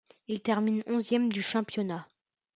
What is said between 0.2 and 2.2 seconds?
Il termine onzième du championnat.